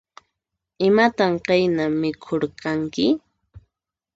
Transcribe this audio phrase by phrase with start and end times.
[0.87, 3.05] Imatan qayna mikhurqanki?